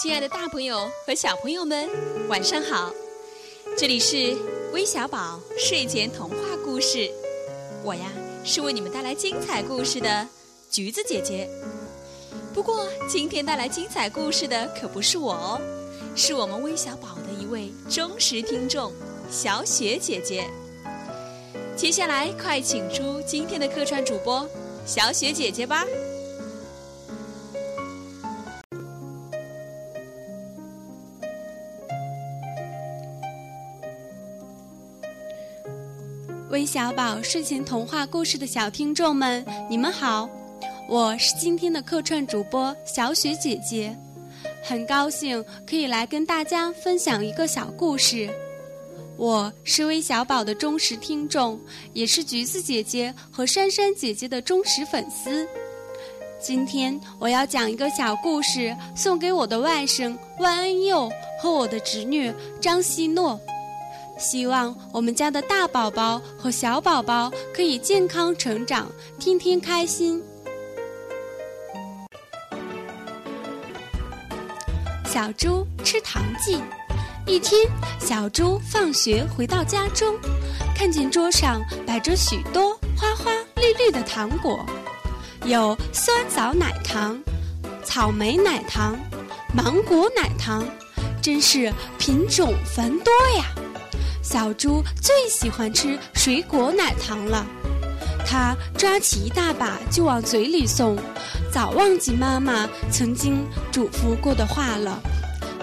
[0.00, 1.88] 亲爱的大朋友和小朋友们，
[2.28, 2.92] 晚上好！
[3.76, 4.36] 这里是
[4.72, 7.10] 微小宝睡前童话故事，
[7.82, 8.10] 我呀
[8.44, 10.26] 是为你们带来精彩故事的
[10.70, 11.48] 橘子姐姐。
[12.52, 15.60] 不过今天带来精彩故事的可不是我哦，
[16.14, 18.92] 是我们微小宝的一位忠实听众
[19.30, 20.48] 小雪姐姐。
[21.76, 24.48] 接下来快请出今天的客串主播
[24.86, 25.84] 小雪姐姐吧。
[36.54, 40.30] 微小宝睡前童话故事的小听众们，你们好，
[40.88, 43.92] 我是今天的客串主播小雪姐姐，
[44.62, 48.30] 很高兴可以来跟大家分享一个小故事。
[49.16, 51.58] 我是微小宝的忠实听众，
[51.92, 55.44] 也是橘子姐姐和珊珊姐姐的忠实粉丝。
[56.40, 61.10] 今天我要讲一个小故事，送给我的外甥万恩佑
[61.42, 63.40] 和我的侄女张希诺。
[64.18, 68.86] 希望我们家的大宝宝和小宝宝可以健康成长，
[69.18, 70.22] 天天开心。
[75.04, 76.60] 小猪吃糖记。
[77.26, 77.66] 一天，
[77.98, 80.14] 小猪放学回到家中，
[80.76, 84.64] 看见桌上摆着许多花花绿绿的糖果，
[85.46, 87.18] 有酸枣奶糖、
[87.82, 88.94] 草莓奶糖、
[89.54, 90.68] 芒果奶糖，
[91.22, 93.46] 真是品种繁多呀。
[94.24, 97.46] 小猪最喜欢吃水果奶糖了，
[98.26, 100.96] 它抓起一大把就往嘴里送，
[101.52, 104.98] 早忘记妈妈曾经嘱咐过的话了。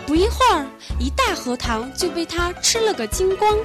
[0.05, 0.67] 不一会儿，
[0.99, 3.57] 一大盒糖就被它吃了个精光。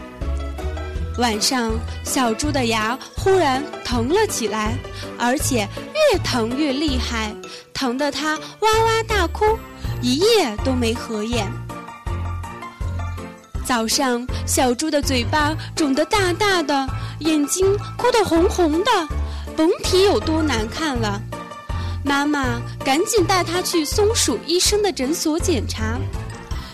[1.18, 1.72] 晚上，
[2.02, 4.76] 小猪的牙忽然疼了起来，
[5.18, 5.68] 而且
[6.12, 7.34] 越疼越厉害，
[7.74, 9.44] 疼得它哇哇大哭，
[10.00, 11.46] 一夜都没合眼。
[13.66, 16.88] 早上，小猪的嘴巴肿得大大的，
[17.18, 17.66] 眼睛
[17.98, 18.90] 哭得红红的，
[19.56, 21.20] 甭提有多难看了。
[22.04, 25.98] 妈妈赶紧带它去松鼠医生的诊所检查。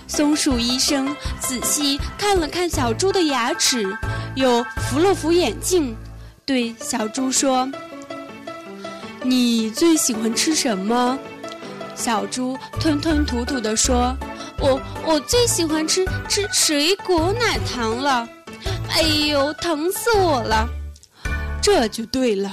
[0.06, 3.96] 松鼠医生仔细看了看小猪的牙齿，
[4.34, 5.96] 又扶了扶眼镜，
[6.44, 7.66] 对小猪说
[9.24, 11.18] ：“你最喜欢吃什么？”
[12.02, 14.16] 小猪吞吞吐吐地说。
[14.58, 18.28] 我我最喜欢吃吃水果奶糖了，
[18.90, 20.68] 哎呦，疼死我了！
[21.62, 22.52] 这就对了，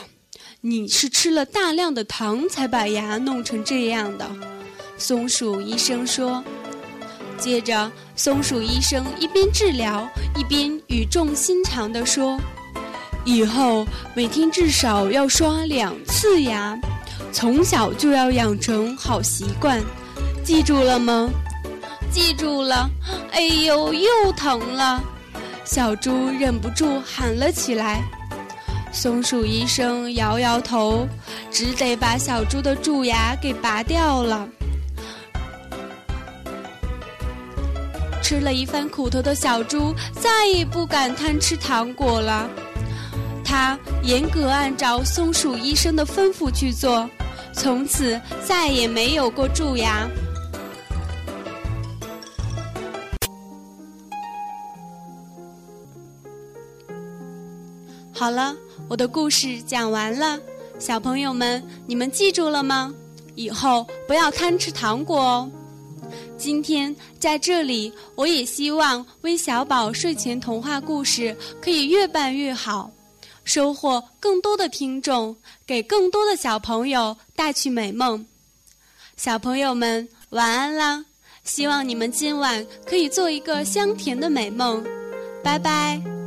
[0.61, 4.29] 你是吃了大量的糖才把牙弄成这样的。
[4.99, 6.43] 松鼠医生说。
[7.37, 12.37] 接着，松鼠医生一边治疗，一边语重心长地说
[13.23, 16.77] ：“以后每天至少要刷两次牙，
[17.31, 19.81] 从小就要养成好习惯，
[20.43, 21.29] 记住了吗？”
[22.11, 22.89] 记住了，
[23.31, 24.99] 哎呦，又疼了！
[25.63, 28.01] 小猪忍不住喊了起来。
[28.91, 31.07] 松鼠医生摇摇头，
[31.51, 34.47] 只得把小猪的蛀牙给拔掉了。
[38.23, 42.49] 吃了一番苦头的小猪再也不敢贪吃糖果了，
[43.43, 47.09] 他严格按照松鼠医生的吩咐去做，
[47.53, 50.07] 从此再也没有过蛀牙。
[58.11, 58.55] 好了，
[58.89, 60.37] 我的故事讲完了，
[60.77, 62.93] 小朋友们，你们记住了吗？
[63.35, 65.49] 以后不要贪吃糖果哦。
[66.37, 72.91] 今天在这里，我也希望微小宝睡前童话故事可以越办越好，
[73.49, 78.23] 收获更多的听众，给更多的小朋友带去美梦。
[79.17, 81.03] 小朋友们晚安啦！
[81.43, 84.85] 希望你们今晚可以做一个香甜的美梦，
[85.43, 86.18] 拜拜。